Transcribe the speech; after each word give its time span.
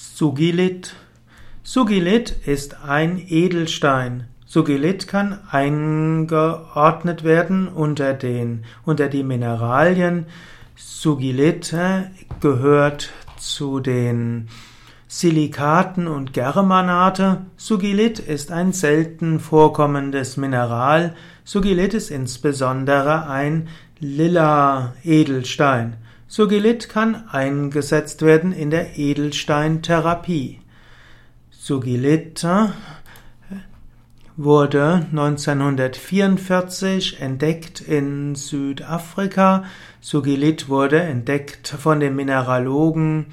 Sugilit. 0.00 0.94
Sugilit 1.64 2.30
ist 2.46 2.84
ein 2.84 3.18
Edelstein. 3.18 4.28
Sugilit 4.46 5.08
kann 5.08 5.40
eingeordnet 5.50 7.24
werden 7.24 7.66
unter 7.66 8.14
den, 8.14 8.64
unter 8.84 9.08
die 9.08 9.24
Mineralien. 9.24 10.26
Sugilit 10.76 11.74
gehört 12.38 13.10
zu 13.38 13.80
den 13.80 14.46
Silikaten 15.08 16.06
und 16.06 16.32
Germanate. 16.32 17.46
Sugilit 17.56 18.20
ist 18.20 18.52
ein 18.52 18.72
selten 18.72 19.40
vorkommendes 19.40 20.36
Mineral. 20.36 21.16
Sugilit 21.42 21.92
ist 21.92 22.12
insbesondere 22.12 23.28
ein 23.28 23.66
lila 23.98 24.94
Edelstein. 25.02 25.96
Sugilit 26.30 26.90
kann 26.90 27.26
eingesetzt 27.30 28.20
werden 28.20 28.52
in 28.52 28.70
der 28.70 28.98
Edelsteintherapie. 28.98 30.60
Sugilit 31.50 32.46
wurde 34.36 35.06
1944 35.10 37.22
entdeckt 37.22 37.80
in 37.80 38.34
Südafrika. 38.34 39.64
Sugilit 40.02 40.68
wurde 40.68 41.00
entdeckt 41.00 41.68
von 41.68 41.98
dem 41.98 42.16
Mineralogen 42.16 43.28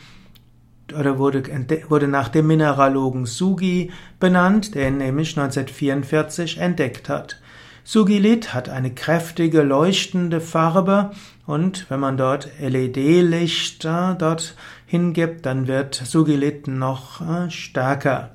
oder 0.98 1.20
wurde, 1.20 1.44
wurde 1.90 2.08
nach 2.08 2.30
dem 2.30 2.48
Mineralogen 2.48 3.26
Sugi 3.26 3.92
benannt, 4.22 4.74
der 4.74 4.88
ihn 4.88 5.00
nämlich 5.00 5.38
1944 5.38 6.60
entdeckt 6.60 7.10
hat. 7.10 7.42
Sugilit 7.88 8.52
hat 8.56 8.68
eine 8.68 8.90
kräftige 8.90 9.62
leuchtende 9.62 10.42
Farbe 10.42 11.12
und 11.46 11.86
wenn 11.90 12.00
man 12.00 12.18
dort 12.18 12.50
LED-Licht 12.60 13.86
äh, 13.86 14.16
dort 14.18 14.56
hingibt, 14.88 15.46
dann 15.46 15.68
wird 15.68 15.94
Sugilit 15.94 16.68
noch 16.68 17.22
äh, 17.22 17.52
stärker. 17.52 18.32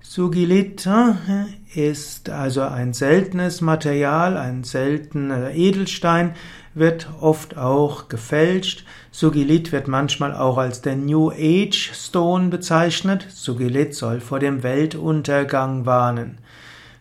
Sugilit 0.00 0.84
äh, 0.84 1.90
ist 1.92 2.28
also 2.28 2.62
ein 2.62 2.92
seltenes 2.92 3.60
Material, 3.60 4.36
ein 4.36 4.64
seltener 4.64 5.52
Edelstein, 5.52 6.34
wird 6.74 7.08
oft 7.20 7.56
auch 7.56 8.08
gefälscht. 8.08 8.84
Sugilit 9.12 9.70
wird 9.70 9.86
manchmal 9.86 10.34
auch 10.34 10.58
als 10.58 10.82
der 10.82 10.96
New 10.96 11.30
Age 11.30 11.92
Stone 11.94 12.48
bezeichnet. 12.48 13.28
Sugilit 13.30 13.94
soll 13.94 14.18
vor 14.18 14.40
dem 14.40 14.64
Weltuntergang 14.64 15.86
warnen. 15.86 16.38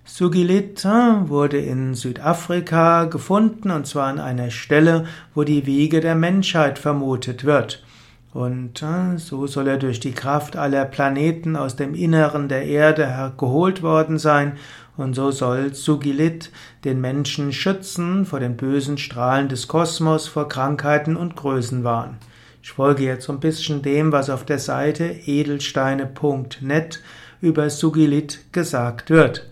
Sugilit 0.08 0.86
wurde 0.86 1.58
in 1.58 1.96
Südafrika 1.96 3.06
gefunden 3.06 3.72
und 3.72 3.88
zwar 3.88 4.06
an 4.06 4.20
einer 4.20 4.52
Stelle, 4.52 5.06
wo 5.34 5.44
die 5.44 5.66
Wiege 5.66 6.00
der 6.00 6.14
Menschheit 6.14 6.78
vermutet 6.78 7.44
wird. 7.44 7.84
Und 8.32 8.84
äh, 8.84 9.18
so 9.18 9.48
soll 9.48 9.68
er 9.68 9.78
durch 9.78 10.00
die 10.00 10.12
Kraft 10.12 10.58
aller 10.58 10.86
Planeten 10.86 11.56
aus 11.56 11.76
dem 11.76 11.96
Inneren 11.96 12.50
der 12.50 12.66
Erde 12.66 13.34
geholt 13.38 13.82
worden 13.82 14.20
sein 14.20 14.58
und 14.96 15.16
so 15.16 15.32
soll 15.32 15.74
Sugilit 15.74 16.52
den 16.84 17.02
Menschen 17.02 17.52
schützen 17.52 18.28
vor 18.28 18.40
den 18.40 18.58
bösen 18.58 19.00
Strahlen 19.00 19.50
des 19.50 19.68
Kosmos, 19.68 20.28
vor 20.28 20.48
Krankheiten 20.48 21.16
und 21.16 21.36
Größenwahn. 21.36 22.18
Ich 22.62 22.74
folge 22.74 23.04
jetzt 23.06 23.28
ein 23.30 23.40
bisschen 23.40 23.82
dem, 23.82 24.12
was 24.12 24.30
auf 24.30 24.46
der 24.46 24.60
Seite 24.60 25.06
edelsteine.net 25.26 27.02
über 27.42 27.70
Sugilit 27.72 28.52
gesagt 28.52 29.10
wird. 29.10 29.50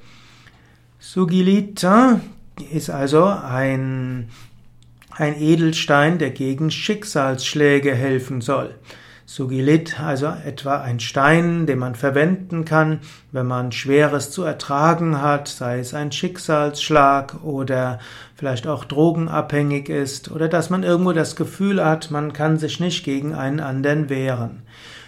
Sugilita 1.06 2.22
ist 2.72 2.90
also 2.90 3.26
ein, 3.26 4.30
ein 5.12 5.36
Edelstein, 5.38 6.18
der 6.18 6.30
gegen 6.30 6.72
Schicksalsschläge 6.72 7.94
helfen 7.94 8.40
soll. 8.40 8.76
Sugilit, 9.26 10.00
also 10.00 10.28
etwa 10.28 10.80
ein 10.80 11.02
Stein, 11.02 11.66
den 11.68 11.80
man 11.80 11.96
verwenden 11.96 12.64
kann, 12.64 13.02
wenn 13.34 13.46
man 13.46 13.74
Schweres 13.74 14.32
zu 14.32 14.44
ertragen 14.44 15.22
hat, 15.22 15.50
sei 15.50 15.80
es 15.80 15.94
ein 15.94 16.14
Schicksalsschlag 16.14 17.44
oder 17.44 18.00
vielleicht 18.36 18.66
auch 18.66 18.86
drogenabhängig 18.86 19.90
ist 19.90 20.32
oder 20.32 20.48
dass 20.48 20.70
man 20.70 20.84
irgendwo 20.84 21.12
das 21.12 21.36
Gefühl 21.36 21.84
hat, 21.84 22.12
man 22.12 22.32
kann 22.32 22.58
sich 22.58 22.80
nicht 22.80 23.04
gegen 23.04 23.36
einen 23.36 23.60
anderen 23.60 24.10
wehren. 24.10 24.62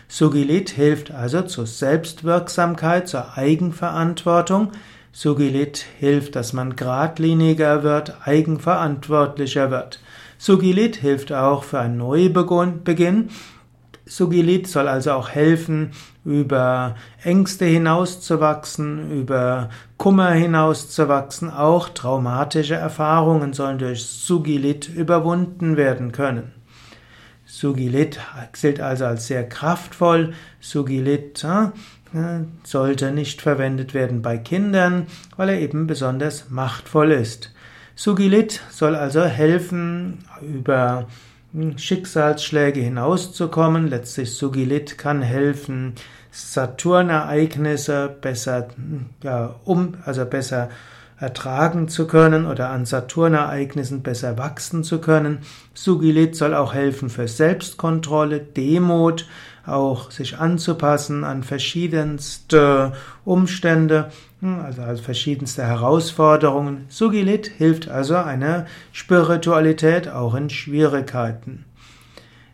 Sugilit 0.09 0.71
hilft 0.71 1.11
also 1.11 1.41
zur 1.43 1.65
Selbstwirksamkeit, 1.65 3.07
zur 3.07 3.37
Eigenverantwortung, 3.37 4.73
Sugilit 5.17 5.85
hilft, 5.97 6.35
dass 6.35 6.51
man 6.51 6.75
geradliniger 6.75 7.83
wird, 7.83 8.27
eigenverantwortlicher 8.27 9.71
wird. 9.71 10.01
Sugilit 10.37 10.97
hilft 10.97 11.31
auch 11.31 11.63
für 11.63 11.79
einen 11.79 11.95
Neubeginn. 11.95 13.29
Sugilit 14.05 14.67
soll 14.67 14.89
also 14.89 15.13
auch 15.13 15.29
helfen, 15.29 15.91
über 16.25 16.95
Ängste 17.23 17.63
hinauszuwachsen, 17.63 19.09
über 19.09 19.69
Kummer 19.95 20.31
hinauszuwachsen. 20.31 21.49
Auch 21.49 21.87
traumatische 21.87 22.75
Erfahrungen 22.75 23.53
sollen 23.53 23.77
durch 23.77 24.03
Sugilit 24.03 24.89
überwunden 24.89 25.77
werden 25.77 26.11
können. 26.11 26.51
Sugilit 27.45 28.19
gilt 28.59 28.81
also 28.81 29.05
als 29.05 29.27
sehr 29.27 29.47
kraftvoll. 29.47 30.33
Sugilit 30.59 31.37
sollte 32.63 33.11
nicht 33.11 33.41
verwendet 33.41 33.93
werden 33.93 34.21
bei 34.21 34.37
Kindern, 34.37 35.07
weil 35.35 35.49
er 35.49 35.59
eben 35.59 35.87
besonders 35.87 36.49
machtvoll 36.49 37.11
ist. 37.11 37.51
Sugilit 37.95 38.61
soll 38.69 38.95
also 38.95 39.23
helfen, 39.23 40.19
über 40.41 41.07
Schicksalsschläge 41.77 42.81
hinauszukommen. 42.81 43.87
Letztlich 43.87 44.33
Sugilit 44.33 44.97
kann 44.97 45.21
helfen, 45.21 45.93
Saturnereignisse 46.31 48.13
besser, 48.19 48.67
ja, 49.23 49.55
um, 49.63 49.95
also 50.03 50.25
besser 50.25 50.69
ertragen 51.17 51.87
zu 51.87 52.07
können 52.07 52.45
oder 52.45 52.69
an 52.69 52.85
Saturnereignissen 52.85 54.03
besser 54.03 54.37
wachsen 54.37 54.83
zu 54.83 54.99
können. 54.99 55.39
Sugilit 55.73 56.35
soll 56.35 56.53
auch 56.53 56.73
helfen 56.73 57.09
für 57.09 57.27
Selbstkontrolle, 57.27 58.39
Demut, 58.39 59.25
auch 59.65 60.11
sich 60.11 60.37
anzupassen 60.37 61.23
an 61.23 61.43
verschiedenste 61.43 62.93
Umstände, 63.23 64.11
hm, 64.41 64.59
also, 64.59 65.01
verschiedenste 65.01 65.63
Herausforderungen. 65.65 66.85
Sugilit 66.89 67.47
hilft 67.47 67.89
also 67.89 68.15
einer 68.15 68.65
Spiritualität 68.91 70.07
auch 70.07 70.35
in 70.35 70.49
Schwierigkeiten. 70.49 71.65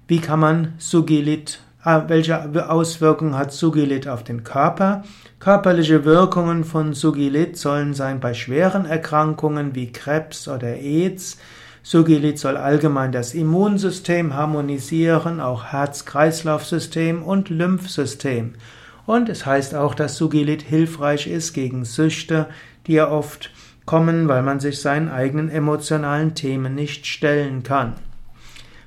Wie 0.08 0.20
kann 0.20 0.40
man 0.40 0.74
Sugilit 0.78 1.60
welche 1.84 2.70
Auswirkungen 2.70 3.38
hat 3.38 3.52
Sugilit 3.52 4.08
auf 4.08 4.24
den 4.24 4.44
Körper? 4.44 5.04
Körperliche 5.40 6.06
Wirkungen 6.06 6.64
von 6.64 6.94
Sugilit 6.94 7.58
sollen 7.58 7.94
sein 7.96 8.20
bei 8.20 8.36
schweren 8.36 8.86
Erkrankungen 8.86 9.74
wie 9.74 9.92
Krebs 9.92 10.48
oder 10.48 10.76
AIDS. 10.76 11.38
Sugilit 11.82 12.38
soll 12.38 12.58
allgemein 12.58 13.12
das 13.12 13.34
Immunsystem 13.34 14.36
harmonisieren, 14.36 15.40
auch 15.40 15.66
Herz-Kreislauf-System 15.66 17.24
und 17.24 17.50
Lymphsystem. 17.50 18.54
Und 19.08 19.30
es 19.30 19.48
heißt 19.48 19.74
auch, 19.74 19.96
dass 19.96 20.18
Sugilit 20.18 20.62
hilfreich 20.62 21.26
ist 21.26 21.54
gegen 21.54 21.86
Süchte, 21.86 22.48
die 22.86 22.94
ja 22.94 23.10
oft 23.10 23.50
kommen, 23.86 24.28
weil 24.28 24.44
man 24.44 24.60
sich 24.60 24.80
seinen 24.80 25.10
eigenen 25.10 25.50
emotionalen 25.50 26.36
Themen 26.36 26.76
nicht 26.76 27.08
stellen 27.08 27.64
kann. 27.64 27.96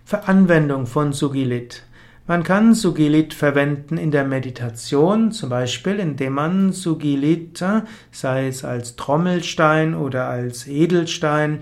Für 0.05 0.29
Anwendung 0.29 0.87
von 0.87 1.13
Sugilit. 1.13 1.83
Man 2.27 2.43
kann 2.43 2.73
Sugilit 2.73 3.35
verwenden 3.35 3.99
in 3.99 4.11
der 4.11 4.25
Meditation, 4.25 5.31
zum 5.31 5.51
Beispiel 5.51 5.99
indem 5.99 6.33
man 6.33 6.73
Sugilit, 6.73 7.63
sei 8.11 8.49
es 8.49 8.65
als 8.65 8.97
Trommelstein 8.97 9.95
oder 9.95 10.27
als 10.29 10.67
Edelstein, 10.67 11.59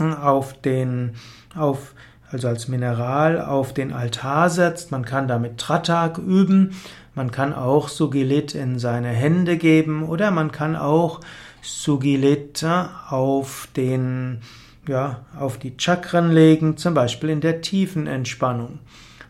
auf 0.00 0.58
den, 0.62 1.12
auf, 1.54 1.94
also 2.30 2.48
als 2.48 2.68
Mineral 2.68 3.38
auf 3.38 3.74
den 3.74 3.92
Altar 3.92 4.48
setzt. 4.48 4.92
Man 4.92 5.04
kann 5.04 5.28
damit 5.28 5.58
Tratak 5.58 6.16
üben. 6.16 6.74
Man 7.14 7.30
kann 7.30 7.52
auch 7.52 7.88
Sugilit 7.88 8.54
in 8.54 8.78
seine 8.78 9.08
Hände 9.08 9.58
geben 9.58 10.04
oder 10.04 10.30
man 10.30 10.52
kann 10.52 10.74
auch 10.74 11.20
Sugilit 11.60 12.64
auf 13.10 13.68
den, 13.76 14.40
ja, 14.88 15.26
auf 15.38 15.58
die 15.58 15.74
Chakren 15.76 16.32
legen, 16.32 16.78
zum 16.78 16.94
Beispiel 16.94 17.28
in 17.28 17.42
der 17.42 17.60
tiefen 17.60 18.06
Entspannung. 18.06 18.78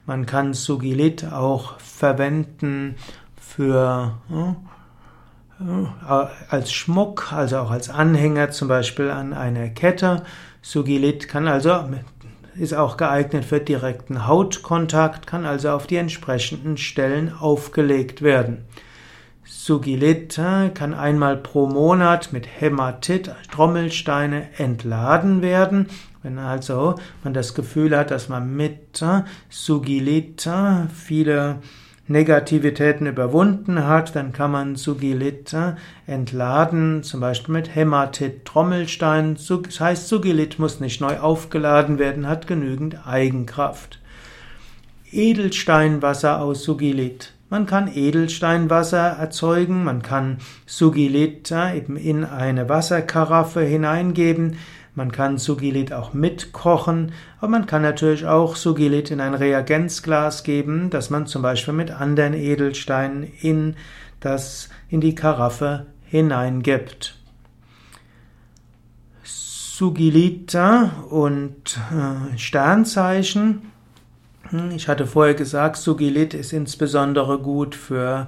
Man 0.06 0.24
kann 0.24 0.54
Sugilit 0.54 1.24
auch 1.32 1.80
verwenden 1.80 2.94
für 3.40 4.14
äh, 5.60 6.26
als 6.48 6.72
Schmuck, 6.72 7.32
also 7.32 7.58
auch 7.58 7.70
als 7.72 7.90
Anhänger 7.90 8.52
zum 8.52 8.68
Beispiel 8.68 9.10
an 9.10 9.32
einer 9.32 9.68
Kette. 9.68 10.22
Sugilit 10.62 11.28
kann 11.28 11.48
also 11.48 11.88
ist 12.56 12.72
auch 12.72 12.96
geeignet 12.96 13.44
für 13.44 13.60
direkten 13.60 14.26
Hautkontakt, 14.26 15.26
kann 15.26 15.44
also 15.44 15.70
auf 15.70 15.86
die 15.86 15.96
entsprechenden 15.96 16.76
Stellen 16.76 17.32
aufgelegt 17.38 18.22
werden. 18.22 18.64
Sugilit 19.48 20.40
kann 20.74 20.92
einmal 20.92 21.36
pro 21.36 21.68
Monat 21.68 22.32
mit 22.32 22.48
Hämatit, 22.60 23.30
Trommelsteine, 23.52 24.48
entladen 24.58 25.40
werden. 25.40 25.86
Wenn 26.24 26.38
also 26.38 26.96
man 27.22 27.32
das 27.32 27.54
Gefühl 27.54 27.96
hat, 27.96 28.10
dass 28.10 28.28
man 28.28 28.56
mit 28.56 29.04
Sugilit 29.48 30.50
viele 30.92 31.60
Negativitäten 32.08 33.06
überwunden 33.06 33.84
hat, 33.84 34.16
dann 34.16 34.32
kann 34.32 34.50
man 34.50 34.74
Sugilit 34.74 35.54
entladen, 36.08 37.04
zum 37.04 37.20
Beispiel 37.20 37.52
mit 37.52 37.72
Hämatit, 37.72 38.44
Trommelstein. 38.44 39.36
Das 39.36 39.80
heißt, 39.80 40.08
Sugilit 40.08 40.58
muss 40.58 40.80
nicht 40.80 41.00
neu 41.00 41.20
aufgeladen 41.20 42.00
werden, 42.00 42.26
hat 42.26 42.48
genügend 42.48 43.06
Eigenkraft. 43.06 44.00
Edelsteinwasser 45.12 46.40
aus 46.40 46.64
Sugilit. 46.64 47.32
Man 47.48 47.66
kann 47.66 47.88
Edelsteinwasser 47.94 48.98
erzeugen, 48.98 49.84
man 49.84 50.02
kann 50.02 50.38
Sugilit 50.66 51.52
eben 51.52 51.96
in 51.96 52.24
eine 52.24 52.68
Wasserkaraffe 52.68 53.60
hineingeben, 53.60 54.56
man 54.96 55.12
kann 55.12 55.38
Sugilit 55.38 55.92
auch 55.92 56.12
mitkochen, 56.12 57.12
aber 57.38 57.48
man 57.48 57.66
kann 57.66 57.82
natürlich 57.82 58.26
auch 58.26 58.56
Sugilit 58.56 59.10
in 59.10 59.20
ein 59.20 59.34
Reagenzglas 59.34 60.42
geben, 60.42 60.90
das 60.90 61.10
man 61.10 61.26
zum 61.26 61.42
Beispiel 61.42 61.74
mit 61.74 61.90
anderen 61.90 62.34
Edelsteinen 62.34 63.22
in, 63.40 63.76
das, 64.18 64.68
in 64.88 65.00
die 65.00 65.14
Karaffe 65.14 65.86
hineingibt. 66.06 67.16
Sugilita 69.22 71.04
und 71.10 71.78
äh, 71.92 72.38
Sternzeichen. 72.38 73.70
Ich 74.74 74.88
hatte 74.88 75.06
vorher 75.06 75.34
gesagt, 75.34 75.76
Sugilit 75.76 76.34
ist 76.34 76.52
insbesondere 76.52 77.38
gut 77.38 77.74
für 77.74 78.26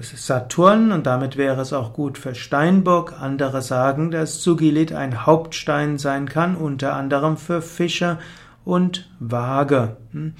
Saturn 0.00 0.90
und 0.90 1.06
damit 1.06 1.36
wäre 1.36 1.60
es 1.60 1.72
auch 1.72 1.92
gut 1.92 2.18
für 2.18 2.34
Steinbock. 2.34 3.14
Andere 3.20 3.62
sagen, 3.62 4.10
dass 4.10 4.42
Sugilit 4.42 4.92
ein 4.92 5.26
Hauptstein 5.26 5.98
sein 5.98 6.28
kann, 6.28 6.56
unter 6.56 6.94
anderem 6.94 7.36
für 7.36 7.60
Fische 7.60 8.18
und 8.64 9.10
Waage. 9.20 9.96
Hm. 10.12 10.34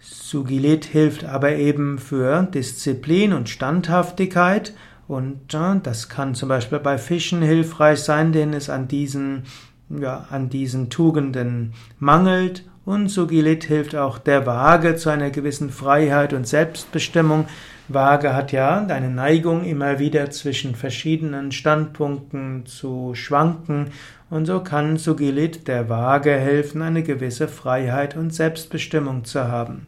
Sugilit 0.00 0.84
hilft 0.84 1.24
aber 1.24 1.52
eben 1.52 1.98
für 1.98 2.42
Disziplin 2.42 3.32
und 3.32 3.48
Standhaftigkeit 3.48 4.74
und 5.06 5.54
das 5.82 6.08
kann 6.08 6.34
zum 6.34 6.48
Beispiel 6.48 6.78
bei 6.78 6.98
Fischen 6.98 7.42
hilfreich 7.42 8.00
sein, 8.00 8.32
denen 8.32 8.54
es 8.54 8.70
an 8.70 8.88
diesen, 8.88 9.44
ja, 9.90 10.26
an 10.30 10.48
diesen 10.48 10.90
Tugenden 10.90 11.74
mangelt 11.98 12.64
und 12.84 13.08
Sugilit 13.08 13.64
hilft 13.64 13.94
auch 13.96 14.18
der 14.18 14.46
Waage 14.46 14.96
zu 14.96 15.10
einer 15.10 15.30
gewissen 15.30 15.70
Freiheit 15.70 16.32
und 16.32 16.46
Selbstbestimmung, 16.46 17.46
Waage 17.88 18.34
hat 18.34 18.52
ja 18.52 18.86
eine 18.86 19.10
Neigung, 19.10 19.64
immer 19.64 19.98
wieder 19.98 20.30
zwischen 20.30 20.74
verschiedenen 20.74 21.52
Standpunkten 21.52 22.64
zu 22.66 23.14
schwanken, 23.14 23.88
und 24.30 24.46
so 24.46 24.60
kann 24.60 24.96
Sugilit 24.96 25.68
der 25.68 25.88
Waage 25.88 26.32
helfen, 26.32 26.82
eine 26.82 27.02
gewisse 27.02 27.46
Freiheit 27.46 28.16
und 28.16 28.34
Selbstbestimmung 28.34 29.24
zu 29.24 29.46
haben. 29.48 29.86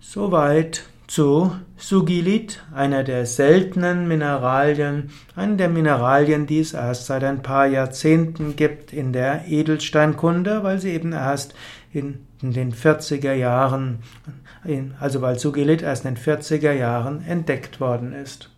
Soweit 0.00 0.84
zu 1.08 1.52
Sugilit, 1.76 2.62
einer 2.72 3.02
der 3.02 3.26
seltenen 3.26 4.06
Mineralien, 4.06 5.10
einer 5.34 5.56
der 5.56 5.68
Mineralien, 5.68 6.46
die 6.46 6.60
es 6.60 6.74
erst 6.74 7.06
seit 7.06 7.24
ein 7.24 7.42
paar 7.42 7.66
Jahrzehnten 7.66 8.56
gibt 8.56 8.92
in 8.92 9.12
der 9.12 9.48
Edelsteinkunde, 9.48 10.62
weil 10.62 10.78
sie 10.78 10.90
eben 10.90 11.12
erst 11.12 11.54
in, 11.92 12.26
den 12.42 12.72
40er 12.72 13.32
Jahren, 13.32 14.00
also 15.00 15.22
weil 15.22 15.38
Sugilit 15.38 15.82
erst 15.82 16.04
in 16.04 16.14
den 16.14 16.22
40er 16.22 16.72
Jahren 16.72 17.24
entdeckt 17.24 17.80
worden 17.80 18.12
ist. 18.12 18.50